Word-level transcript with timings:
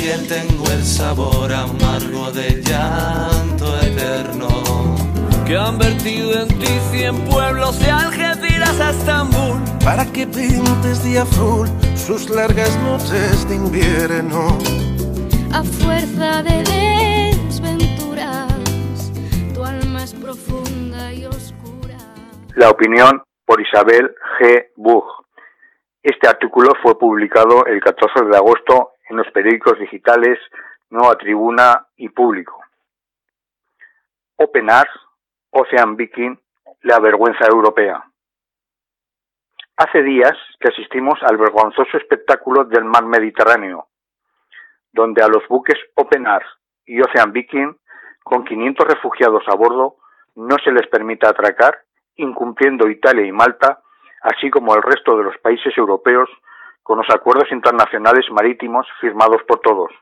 Piel 0.00 0.26
tengo 0.26 0.64
el 0.72 0.82
sabor 0.82 1.52
amargo 1.52 2.32
de 2.32 2.62
llanto 2.62 3.66
eterno. 3.80 4.48
Que 5.46 5.56
han 5.56 5.78
vertido 5.78 6.40
en 6.40 6.48
ti 6.48 6.72
cien 6.90 7.24
pueblos 7.26 7.78
de 7.80 7.90
Algeciras 7.90 8.80
a 8.80 8.90
Estambul. 8.90 9.60
Para 9.84 10.04
que 10.06 10.26
pintes 10.26 11.04
de 11.04 11.18
azul 11.18 11.68
sus 11.96 12.30
largas 12.30 12.74
noches 12.82 13.46
de 13.48 13.56
invierno. 13.56 14.58
A 15.52 15.62
fuerza 15.64 16.42
de 16.44 16.62
desventuras, 17.42 18.48
tu 19.52 19.64
alma 19.64 20.04
es 20.04 20.14
profunda 20.14 21.12
y 21.12 21.26
oscura. 21.26 21.98
La 22.54 22.70
opinión 22.70 23.22
por 23.44 23.60
Isabel 23.60 24.14
G. 24.38 24.68
Bug. 24.76 25.04
Este 26.02 26.28
artículo 26.28 26.72
fue 26.82 26.98
publicado 26.98 27.66
el 27.66 27.80
14 27.80 28.24
de 28.30 28.36
agosto 28.36 28.92
en 29.10 29.16
los 29.16 29.30
periódicos 29.32 29.78
digitales 29.78 30.38
Nueva 30.88 31.16
Tribuna 31.16 31.86
y 31.96 32.08
Público. 32.08 32.62
Open 34.36 34.70
Arts, 34.70 34.92
Ocean 35.50 35.96
Viking, 35.96 36.36
la 36.82 36.98
vergüenza 37.00 37.44
europea. 37.46 38.02
Hace 39.76 40.02
días 40.02 40.36
que 40.60 40.68
asistimos 40.68 41.18
al 41.22 41.36
vergonzoso 41.36 41.96
espectáculo 41.96 42.64
del 42.64 42.84
mar 42.84 43.04
Mediterráneo, 43.04 43.88
donde 44.92 45.22
a 45.22 45.28
los 45.28 45.46
buques 45.48 45.78
Open 45.96 46.26
Arms 46.26 46.48
y 46.86 47.00
Ocean 47.00 47.32
Viking, 47.32 47.76
con 48.22 48.44
500 48.44 48.86
refugiados 48.86 49.42
a 49.48 49.56
bordo, 49.56 49.96
no 50.36 50.56
se 50.62 50.70
les 50.70 50.86
permite 50.86 51.26
atracar, 51.26 51.82
incumpliendo 52.16 52.88
Italia 52.88 53.26
y 53.26 53.32
Malta, 53.32 53.80
así 54.22 54.50
como 54.50 54.74
el 54.74 54.82
resto 54.82 55.16
de 55.16 55.24
los 55.24 55.36
países 55.38 55.76
europeos, 55.76 56.30
con 56.90 56.98
los 56.98 57.10
acuerdos 57.10 57.52
internacionales 57.52 58.26
marítimos 58.32 58.84
firmados 59.00 59.44
por 59.44 59.60
todos. 59.60 59.92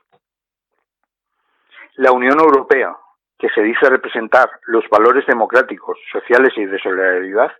La 1.97 2.11
Unión 2.11 2.39
Europea, 2.39 2.97
que 3.37 3.47
se 3.49 3.61
dice 3.61 3.87
representar 3.87 4.49
los 4.63 4.89
valores 4.89 5.23
democráticos, 5.27 5.99
sociales 6.11 6.51
y 6.57 6.65
de 6.65 6.79
solidaridad, 6.79 7.51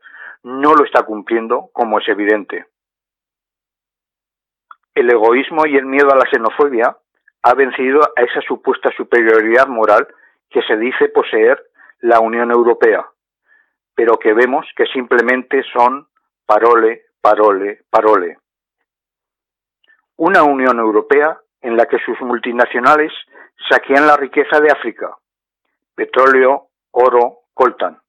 no 0.41 0.73
lo 0.73 0.83
está 0.83 1.03
cumpliendo, 1.03 1.69
como 1.73 1.99
es 1.99 2.07
evidente. 2.07 2.65
El 4.95 5.11
egoísmo 5.11 5.67
y 5.67 5.77
el 5.77 5.85
miedo 5.85 6.11
a 6.11 6.17
la 6.17 6.25
xenofobia 6.31 6.97
ha 7.43 7.53
vencido 7.53 8.01
a 8.01 8.23
esa 8.23 8.41
supuesta 8.41 8.89
superioridad 8.97 9.67
moral 9.67 10.07
que 10.49 10.63
se 10.63 10.75
dice 10.75 11.07
poseer 11.09 11.63
la 11.99 12.19
Unión 12.19 12.49
Europea, 12.49 13.05
pero 13.93 14.17
que 14.17 14.33
vemos 14.33 14.65
que 14.75 14.87
simplemente 14.87 15.61
son 15.71 16.07
parole, 16.47 17.03
parole, 17.21 17.83
parole. 17.91 18.39
Una 20.21 20.43
Unión 20.43 20.79
Europea 20.79 21.39
en 21.61 21.77
la 21.77 21.85
que 21.85 21.97
sus 21.99 22.19
multinacionales 22.19 23.13
saquean 23.69 24.05
la 24.05 24.17
riqueza 24.17 24.59
de 24.59 24.69
África, 24.69 25.15
petróleo, 25.95 26.71
oro, 26.91 27.43
coltan. 27.53 28.01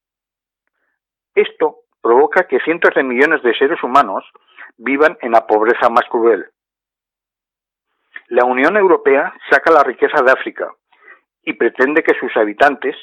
Esto 1.36 1.82
provoca 2.02 2.48
que 2.48 2.58
cientos 2.64 2.96
de 2.96 3.04
millones 3.04 3.44
de 3.44 3.54
seres 3.54 3.80
humanos 3.84 4.24
vivan 4.76 5.18
en 5.20 5.30
la 5.30 5.46
pobreza 5.46 5.88
más 5.88 6.04
cruel. 6.10 6.50
La 8.26 8.44
Unión 8.44 8.76
Europea 8.76 9.32
saca 9.48 9.70
la 9.70 9.84
riqueza 9.84 10.20
de 10.20 10.32
África 10.32 10.68
y 11.44 11.52
pretende 11.52 12.02
que 12.02 12.18
sus 12.18 12.36
habitantes 12.36 12.96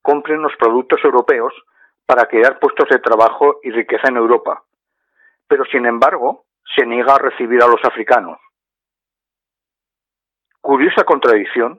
compren 0.00 0.40
los 0.40 0.56
productos 0.56 1.04
europeos 1.04 1.52
para 2.06 2.24
crear 2.28 2.58
puestos 2.60 2.88
de 2.88 2.98
trabajo 2.98 3.60
y 3.62 3.70
riqueza 3.72 4.08
en 4.08 4.16
Europa, 4.16 4.64
pero 5.46 5.66
sin 5.66 5.84
embargo 5.84 6.46
se 6.74 6.86
niega 6.86 7.16
a 7.16 7.18
recibir 7.18 7.62
a 7.62 7.66
los 7.68 7.84
africanos. 7.84 8.38
Curiosa 10.64 11.04
contradicción, 11.04 11.78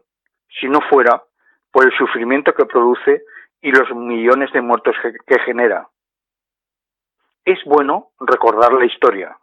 si 0.59 0.67
no 0.67 0.79
fuera 0.79 1.23
por 1.71 1.87
el 1.87 1.97
sufrimiento 1.97 2.53
que 2.53 2.65
produce 2.65 3.23
y 3.59 3.71
los 3.71 3.89
millones 3.95 4.53
de 4.53 4.61
muertos 4.61 4.95
que 5.25 5.39
genera. 5.39 5.89
Es 7.43 7.57
bueno 7.65 8.11
recordar 8.19 8.73
la 8.73 8.85
historia. 8.85 9.35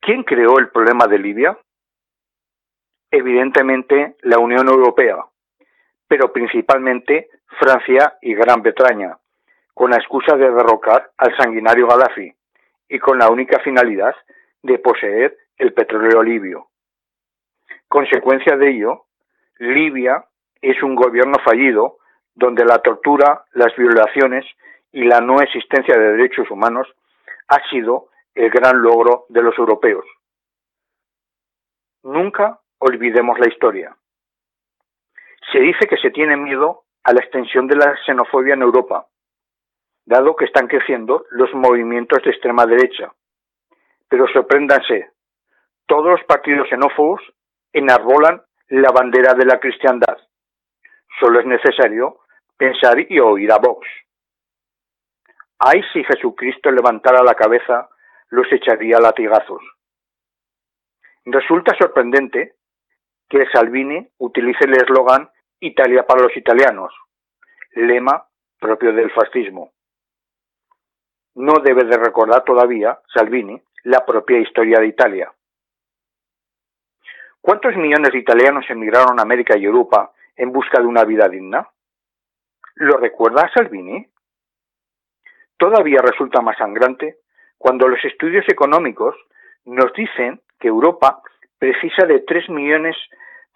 ¿Quién 0.00 0.22
creó 0.22 0.58
el 0.58 0.70
problema 0.70 1.06
de 1.06 1.18
Libia? 1.18 1.58
Evidentemente 3.10 4.16
la 4.22 4.38
Unión 4.38 4.68
Europea, 4.68 5.18
pero 6.08 6.32
principalmente 6.32 7.28
Francia 7.60 8.16
y 8.22 8.34
Gran 8.34 8.62
Bretaña, 8.62 9.18
con 9.74 9.90
la 9.90 9.98
excusa 9.98 10.34
de 10.38 10.50
derrocar 10.50 11.12
al 11.18 11.36
sanguinario 11.36 11.88
Gaddafi 11.88 12.34
y 12.88 12.98
con 12.98 13.18
la 13.18 13.28
única 13.28 13.58
finalidad 13.58 14.16
de 14.62 14.78
poseer 14.78 15.36
el 15.58 15.74
petróleo 15.74 16.22
libio. 16.22 16.71
Consecuencia 17.88 18.56
de 18.56 18.70
ello, 18.70 19.04
Libia 19.58 20.24
es 20.60 20.82
un 20.82 20.94
gobierno 20.94 21.38
fallido 21.44 21.98
donde 22.34 22.64
la 22.64 22.78
tortura, 22.78 23.44
las 23.52 23.74
violaciones 23.76 24.44
y 24.92 25.04
la 25.04 25.20
no 25.20 25.40
existencia 25.40 25.96
de 25.96 26.12
derechos 26.12 26.50
humanos 26.50 26.88
ha 27.48 27.60
sido 27.68 28.08
el 28.34 28.50
gran 28.50 28.80
logro 28.80 29.26
de 29.28 29.42
los 29.42 29.56
europeos. 29.58 30.04
Nunca 32.02 32.60
olvidemos 32.78 33.38
la 33.38 33.48
historia. 33.48 33.96
Se 35.52 35.58
dice 35.60 35.86
que 35.86 35.96
se 35.98 36.10
tiene 36.10 36.36
miedo 36.36 36.84
a 37.04 37.12
la 37.12 37.20
extensión 37.20 37.66
de 37.66 37.76
la 37.76 37.96
xenofobia 38.06 38.54
en 38.54 38.62
Europa, 38.62 39.06
dado 40.04 40.34
que 40.36 40.46
están 40.46 40.66
creciendo 40.66 41.26
los 41.30 41.52
movimientos 41.54 42.22
de 42.22 42.30
extrema 42.30 42.66
derecha. 42.66 43.12
Pero 44.08 44.26
sorpréndanse, 44.28 45.10
todos 45.86 46.10
los 46.10 46.24
partidos 46.24 46.68
xenófobos 46.68 47.20
enarbolan 47.72 48.42
la 48.68 48.90
bandera 48.90 49.34
de 49.34 49.44
la 49.44 49.58
cristiandad. 49.58 50.16
Solo 51.20 51.40
es 51.40 51.46
necesario 51.46 52.20
pensar 52.56 52.98
y 53.10 53.18
oír 53.18 53.52
a 53.52 53.58
Vox. 53.58 53.86
Ay, 55.58 55.82
si 55.92 56.02
Jesucristo 56.04 56.70
levantara 56.70 57.22
la 57.22 57.34
cabeza, 57.34 57.88
los 58.30 58.50
echaría 58.52 58.98
latigazos. 58.98 59.62
Resulta 61.24 61.76
sorprendente 61.78 62.56
que 63.28 63.46
Salvini 63.52 64.08
utilice 64.18 64.64
el 64.64 64.74
eslogan 64.74 65.30
Italia 65.60 66.04
para 66.04 66.22
los 66.22 66.36
italianos, 66.36 66.92
lema 67.72 68.26
propio 68.58 68.92
del 68.92 69.10
fascismo. 69.12 69.72
No 71.34 71.54
debe 71.64 71.84
de 71.84 71.96
recordar 71.96 72.42
todavía 72.44 72.98
Salvini 73.14 73.60
la 73.84 74.04
propia 74.04 74.38
historia 74.38 74.80
de 74.80 74.88
Italia. 74.88 75.32
¿Cuántos 77.42 77.74
millones 77.76 78.12
de 78.12 78.20
italianos 78.20 78.64
emigraron 78.70 79.18
a 79.18 79.22
América 79.22 79.58
y 79.58 79.64
Europa 79.64 80.12
en 80.36 80.52
busca 80.52 80.80
de 80.80 80.86
una 80.86 81.02
vida 81.02 81.28
digna? 81.28 81.68
¿Lo 82.76 82.98
recuerda 82.98 83.50
Salvini? 83.52 84.06
Todavía 85.56 85.98
resulta 86.00 86.40
más 86.40 86.56
sangrante 86.56 87.16
cuando 87.58 87.88
los 87.88 88.02
estudios 88.04 88.48
económicos 88.48 89.16
nos 89.64 89.92
dicen 89.92 90.40
que 90.60 90.68
Europa 90.68 91.20
precisa 91.58 92.06
de 92.06 92.20
3 92.20 92.48
millones 92.48 92.96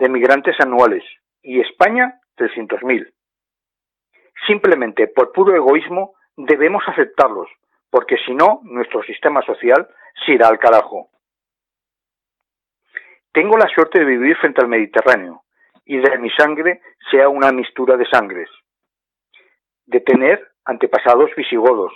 de 0.01 0.09
migrantes 0.09 0.59
anuales 0.59 1.05
y 1.41 1.61
España 1.61 2.21
300.000. 2.37 3.13
Simplemente 4.49 5.07
por 5.07 5.31
puro 5.31 5.55
egoísmo 5.55 6.15
debemos 6.37 6.83
aceptarlos, 6.89 7.49
porque 7.91 8.17
si 8.27 8.35
no, 8.35 8.63
nuestro 8.65 9.05
sistema 9.05 9.43
social 9.43 9.89
se 10.25 10.33
irá 10.33 10.49
al 10.49 10.59
carajo. 10.59 11.09
Tengo 13.37 13.59
la 13.59 13.69
suerte 13.69 13.99
de 13.99 14.07
vivir 14.07 14.35
frente 14.39 14.63
al 14.63 14.69
Mediterráneo 14.69 15.43
y 15.85 15.99
de 15.99 16.17
mi 16.17 16.31
sangre 16.31 16.81
sea 17.11 17.29
una 17.29 17.53
mistura 17.53 17.99
de 17.99 18.07
sangres. 18.07 18.49
De 19.85 20.01
tener 20.01 20.53
antepasados 20.65 21.29
visigodos, 21.37 21.93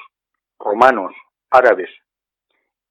romanos, 0.58 1.14
árabes, 1.50 1.88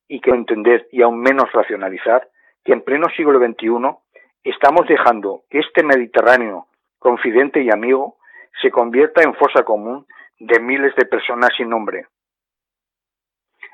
y 0.08 0.20
que 0.20 0.32
entender 0.32 0.88
y 0.92 1.04
aún 1.04 1.22
menos 1.22 1.52
racionalizar 1.52 2.28
que 2.66 2.74
en 2.74 2.82
pleno 2.82 3.08
siglo 3.16 3.38
XXI 3.38 3.96
estamos 4.44 4.88
dejando 4.88 5.44
que 5.52 5.60
este 5.60 5.84
Mediterráneo, 5.84 6.66
confidente 6.98 7.62
y 7.62 7.70
amigo, 7.70 8.18
se 8.64 8.72
convierta 8.72 9.22
en 9.22 9.36
fosa 9.36 9.62
común 9.62 10.08
de 10.40 10.60
miles 10.60 10.96
de 10.96 11.06
personas 11.06 11.52
sin 11.56 11.70
nombre. 11.70 12.08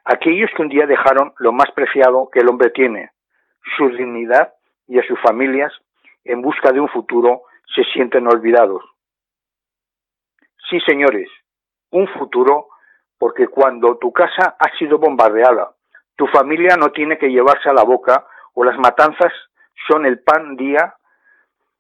Aquellos 0.03 0.51
que 0.53 0.63
un 0.63 0.67
día 0.67 0.85
dejaron 0.85 1.33
lo 1.37 1.53
más 1.53 1.71
preciado 1.71 2.29
que 2.29 2.41
el 2.41 2.49
hombre 2.49 2.71
tiene, 2.71 3.11
su 3.77 3.87
dignidad 3.87 4.54
y 4.87 4.99
a 4.99 5.07
sus 5.07 5.19
familias 5.21 5.71
en 6.23 6.41
busca 6.41 6.71
de 6.71 6.79
un 6.79 6.89
futuro 6.89 7.43
se 7.73 7.83
sienten 7.85 8.27
olvidados. 8.27 8.83
Sí, 10.69 10.79
señores, 10.81 11.29
un 11.91 12.07
futuro 12.07 12.67
porque 13.17 13.47
cuando 13.47 13.97
tu 13.97 14.11
casa 14.11 14.55
ha 14.59 14.77
sido 14.77 14.97
bombardeada, 14.97 15.71
tu 16.15 16.27
familia 16.27 16.75
no 16.77 16.91
tiene 16.91 17.17
que 17.17 17.29
llevarse 17.29 17.69
a 17.69 17.73
la 17.73 17.83
boca 17.83 18.25
o 18.53 18.63
las 18.63 18.77
matanzas 18.77 19.31
son 19.87 20.05
el 20.05 20.19
pan 20.19 20.55
día, 20.55 20.95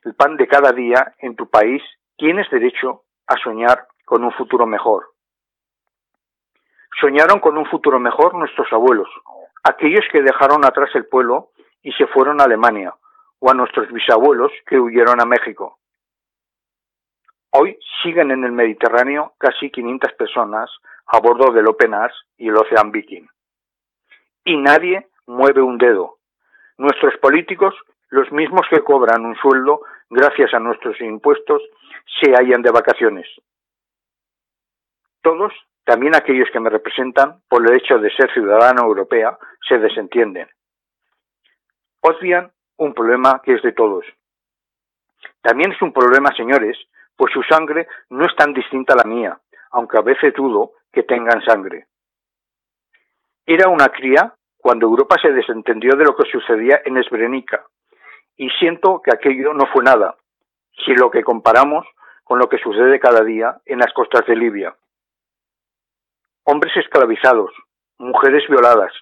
el 0.03 0.13
pan 0.13 0.37
de 0.37 0.47
cada 0.47 0.71
día 0.71 1.13
en 1.19 1.35
tu 1.35 1.49
país, 1.49 1.81
tienes 2.17 2.49
derecho 2.49 3.03
a 3.27 3.35
soñar 3.37 3.87
con 4.05 4.23
un 4.23 4.31
futuro 4.33 4.65
mejor. 4.65 5.07
Soñaron 6.99 7.39
con 7.39 7.57
un 7.57 7.65
futuro 7.65 7.99
mejor 7.99 8.35
nuestros 8.35 8.71
abuelos, 8.71 9.09
aquellos 9.63 10.05
que 10.11 10.21
dejaron 10.21 10.63
atrás 10.63 10.89
el 10.95 11.05
pueblo 11.07 11.49
y 11.85 11.91
se 11.93 12.07
fueron 12.07 12.41
a 12.41 12.45
Alemania, 12.45 12.95
o 13.37 13.51
a 13.51 13.53
nuestros 13.53 13.91
bisabuelos 13.91 14.51
que 14.65 14.79
huyeron 14.79 15.21
a 15.21 15.25
México. 15.25 15.77
Hoy 17.51 17.77
siguen 18.01 18.31
en 18.31 18.43
el 18.43 18.51
Mediterráneo 18.51 19.33
casi 19.37 19.69
500 19.69 20.13
personas 20.13 20.67
a 21.05 21.19
bordo 21.19 21.53
del 21.53 21.67
Open 21.67 21.93
Arms 21.93 22.15
y 22.37 22.49
el 22.49 22.57
Ocean 22.57 22.91
Viking. 22.91 23.27
Y 24.45 24.57
nadie 24.57 25.07
mueve 25.27 25.61
un 25.61 25.77
dedo. 25.77 26.17
Nuestros 26.79 27.15
políticos, 27.17 27.75
los 28.09 28.31
mismos 28.31 28.65
que 28.71 28.81
cobran 28.81 29.23
un 29.23 29.35
sueldo 29.35 29.81
gracias 30.09 30.55
a 30.55 30.59
nuestros 30.59 30.99
impuestos, 31.01 31.61
se 32.19 32.31
hallan 32.31 32.63
de 32.63 32.71
vacaciones. 32.71 33.27
Todos, 35.21 35.53
también 35.83 36.15
aquellos 36.15 36.49
que 36.51 36.59
me 36.59 36.71
representan, 36.71 37.41
por 37.47 37.61
el 37.63 37.75
hecho 37.75 37.99
de 37.99 38.09
ser 38.09 38.33
ciudadano 38.33 38.81
europea, 38.85 39.37
se 39.69 39.77
desentienden. 39.77 40.49
Odian 42.07 42.51
un 42.77 42.93
problema 42.93 43.41
que 43.43 43.53
es 43.53 43.63
de 43.63 43.71
todos. 43.71 44.05
También 45.41 45.71
es 45.71 45.81
un 45.81 45.91
problema, 45.91 46.29
señores, 46.35 46.77
pues 47.15 47.33
su 47.33 47.41
sangre 47.43 47.87
no 48.09 48.25
es 48.25 48.35
tan 48.35 48.53
distinta 48.53 48.93
a 48.93 48.97
la 48.97 49.09
mía, 49.09 49.39
aunque 49.71 49.97
a 49.97 50.01
veces 50.01 50.33
dudo 50.33 50.73
que 50.91 51.03
tengan 51.03 51.43
sangre. 51.43 51.87
Era 53.45 53.69
una 53.69 53.87
cría 53.89 54.35
cuando 54.57 54.85
Europa 54.85 55.15
se 55.19 55.31
desentendió 55.31 55.95
de 55.95 56.03
lo 56.03 56.15
que 56.15 56.29
sucedía 56.29 56.81
en 56.85 56.97
Esbrenica, 56.97 57.65
y 58.37 58.49
siento 58.51 59.01
que 59.01 59.11
aquello 59.11 59.53
no 59.53 59.65
fue 59.67 59.83
nada, 59.83 60.15
si 60.85 60.93
lo 60.93 61.09
que 61.09 61.23
comparamos 61.23 61.87
con 62.23 62.37
lo 62.37 62.49
que 62.49 62.57
sucede 62.57 62.99
cada 62.99 63.23
día 63.23 63.61
en 63.65 63.79
las 63.79 63.93
costas 63.93 64.25
de 64.27 64.35
Libia. 64.35 64.75
Hombres 66.43 66.75
esclavizados, 66.77 67.51
mujeres 67.97 68.47
violadas, 68.47 68.93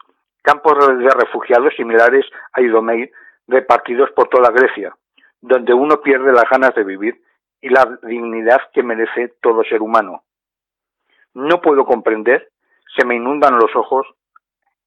campos 0.44 0.76
de 1.00 1.10
refugiados 1.10 1.74
similares 1.76 2.26
a 2.52 2.62
Idomei 2.62 3.10
repartidos 3.48 4.12
por 4.12 4.28
toda 4.28 4.52
Grecia, 4.52 4.96
donde 5.42 5.74
uno 5.74 6.02
pierde 6.02 6.32
las 6.32 6.50
ganas 6.50 6.76
de 6.76 6.84
vivir 6.84 7.22
y 7.62 7.70
la 7.70 7.98
dignidad 8.04 8.62
que 8.74 8.84
merece 8.84 9.34
todo 9.42 9.64
ser 9.64 9.82
humano. 9.82 10.24
No 11.34 11.62
puedo 11.62 11.86
comprender, 11.86 12.50
se 12.96 13.06
me 13.06 13.16
inundan 13.16 13.58
los 13.58 13.76
ojos, 13.76 14.06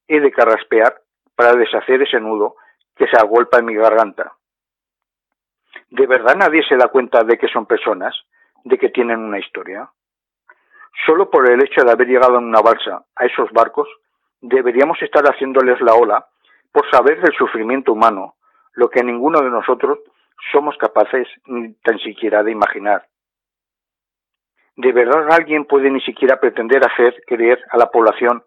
he 0.07 0.19
de 0.19 0.31
carraspear 0.31 1.01
para 1.35 1.53
deshacer 1.53 2.01
ese 2.01 2.19
nudo 2.19 2.55
que 2.95 3.07
se 3.07 3.17
agolpa 3.17 3.59
en 3.59 3.65
mi 3.65 3.75
garganta. 3.75 4.33
¿De 5.89 6.05
verdad 6.05 6.35
nadie 6.35 6.63
se 6.67 6.77
da 6.77 6.87
cuenta 6.87 7.23
de 7.23 7.37
que 7.37 7.47
son 7.47 7.65
personas, 7.65 8.15
de 8.63 8.77
que 8.77 8.89
tienen 8.89 9.19
una 9.19 9.39
historia? 9.39 9.89
Solo 11.05 11.29
por 11.29 11.49
el 11.49 11.63
hecho 11.63 11.83
de 11.83 11.91
haber 11.91 12.07
llegado 12.07 12.37
en 12.37 12.45
una 12.45 12.61
balsa 12.61 13.05
a 13.15 13.25
esos 13.25 13.51
barcos, 13.51 13.87
deberíamos 14.41 15.01
estar 15.01 15.23
haciéndoles 15.23 15.79
la 15.81 15.93
ola 15.93 16.27
por 16.71 16.89
saber 16.91 17.21
del 17.21 17.33
sufrimiento 17.35 17.93
humano, 17.93 18.35
lo 18.73 18.89
que 18.89 19.03
ninguno 19.03 19.41
de 19.41 19.49
nosotros 19.49 19.99
somos 20.51 20.77
capaces 20.77 21.27
ni 21.45 21.73
tan 21.75 21.97
siquiera 21.99 22.43
de 22.43 22.51
imaginar. 22.51 23.07
¿De 24.75 24.91
verdad 24.91 25.31
alguien 25.31 25.65
puede 25.65 25.89
ni 25.89 26.01
siquiera 26.01 26.39
pretender 26.39 26.85
hacer 26.85 27.23
creer 27.25 27.59
a 27.71 27.77
la 27.77 27.89
población 27.89 28.43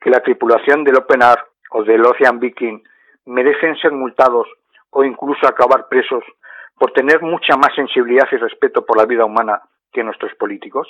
que 0.00 0.10
la 0.10 0.20
tripulación 0.20 0.84
del 0.84 0.98
Open 0.98 1.22
Arms 1.22 1.44
o 1.70 1.82
del 1.82 2.04
Ocean 2.06 2.38
Viking 2.38 2.82
merecen 3.26 3.76
ser 3.76 3.92
multados 3.92 4.48
o 4.90 5.04
incluso 5.04 5.46
acabar 5.46 5.88
presos 5.88 6.22
por 6.78 6.92
tener 6.92 7.20
mucha 7.22 7.56
más 7.56 7.74
sensibilidad 7.74 8.28
y 8.30 8.36
respeto 8.36 8.84
por 8.84 8.96
la 8.96 9.06
vida 9.06 9.24
humana 9.24 9.60
que 9.92 10.04
nuestros 10.04 10.34
políticos? 10.36 10.88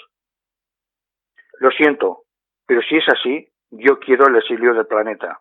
Lo 1.59 1.71
siento, 1.71 2.25
pero 2.67 2.83
si 2.83 2.97
es 2.97 3.09
así, 3.09 3.49
yo 3.73 3.99
quiero 3.99 4.29
el 4.29 4.37
exilio 4.37 4.75
del 4.75 4.87
planeta, 4.87 5.41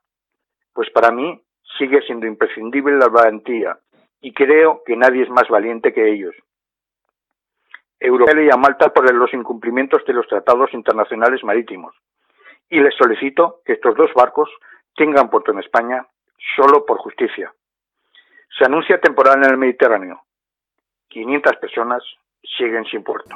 pues 0.74 0.90
para 0.92 1.12
mí 1.12 1.42
sigue 1.78 2.02
siendo 2.02 2.26
imprescindible 2.26 2.98
la 2.98 3.08
valentía 3.08 3.78
y 4.22 4.34
creo 4.34 4.84
que 4.86 4.96
nadie 4.96 5.24
es 5.24 5.30
más 5.30 5.48
valiente 5.50 5.94
que 5.94 6.12
ellos. 6.12 6.34
Europa 8.00 8.34
le 8.34 8.52
a 8.52 8.58
Malta 8.58 8.94
por 8.94 9.14
los 9.14 9.34
incumplimientos 9.34 10.04
de 10.06 10.14
los 10.14 10.28
tratados 10.28 10.74
internacionales 10.74 11.44
marítimos 11.44 11.94
y 12.70 12.80
les 12.80 12.96
solicito 12.96 13.62
que 13.66 13.74
estos 13.74 13.96
dos 13.96 14.12
barcos 14.16 14.50
tengan 14.96 15.30
puerto 15.30 15.52
en 15.52 15.60
España 15.60 16.08
solo 16.56 16.86
por 16.86 16.98
justicia. 16.98 17.54
Se 18.58 18.66
anuncia 18.66 19.00
temporal 19.00 19.44
en 19.44 19.52
el 19.52 19.58
Mediterráneo. 19.58 20.22
500 21.10 21.58
personas 21.58 22.04
siguen 22.58 22.86
sin 22.86 23.04
puerto. 23.04 23.36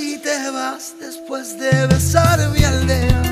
Si 0.00 0.16
te 0.16 0.50
vas 0.50 0.94
después 0.98 1.58
de 1.58 1.86
besar 1.86 2.38
mi 2.54 2.64
aldea. 2.64 3.22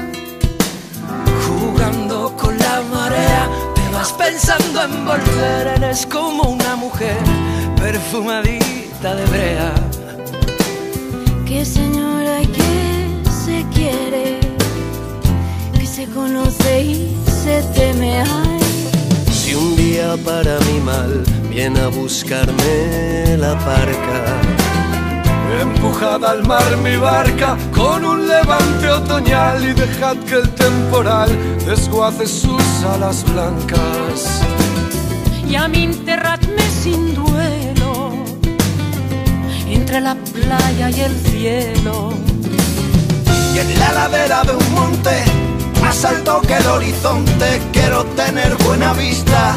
Jugando 1.46 2.37
con 2.37 2.58
la 2.58 2.82
marea, 2.92 3.48
te 3.75 3.88
vas 3.88 4.12
pensando 4.12 4.82
en 4.82 5.06
volver. 5.06 5.66
Eres 5.76 6.04
como 6.04 6.42
una 6.42 6.76
mujer 6.76 7.16
perfumadita 7.76 9.14
de 9.14 9.25
brea. 9.32 9.75
Que 11.46 11.64
señora 11.64 12.40
que 12.56 12.72
se 13.46 13.64
quiere, 13.75 14.38
que 15.72 15.87
se 15.87 16.04
conoce 16.08 16.82
y 16.82 17.16
se 17.42 17.62
teme. 17.75 18.25
Si 19.32 19.54
un 19.54 19.75
día 19.75 20.18
para 20.22 20.60
mi 20.66 20.80
mal 20.80 21.25
viene 21.48 21.80
a 21.80 21.88
buscarme 21.88 23.38
la 23.38 23.58
parca 23.58 24.77
Empujada 25.60 26.30
al 26.30 26.46
mar 26.46 26.76
mi 26.82 26.96
barca 26.96 27.56
con 27.74 28.04
un 28.04 28.28
levante 28.28 28.88
otoñal 28.88 29.64
y 29.64 29.72
dejad 29.72 30.16
que 30.18 30.34
el 30.34 30.48
temporal 30.50 31.30
desguace 31.64 32.26
sus 32.26 32.62
alas 32.84 33.24
blancas. 33.32 34.42
Y 35.48 35.56
a 35.56 35.66
mí 35.66 35.84
enterradme 35.84 36.62
sin 36.82 37.14
duelo 37.14 38.12
entre 39.66 40.00
la 40.00 40.14
playa 40.14 40.90
y 40.90 41.00
el 41.00 41.16
cielo. 41.16 42.12
Y 43.54 43.58
en 43.58 43.78
la 43.78 43.92
ladera 43.92 44.44
de 44.44 44.52
un 44.52 44.74
monte 44.74 45.24
más 45.80 46.04
alto 46.04 46.42
que 46.46 46.56
el 46.56 46.66
horizonte 46.66 47.60
quiero 47.72 48.04
tener 48.04 48.54
buena 48.56 48.92
vista 48.92 49.56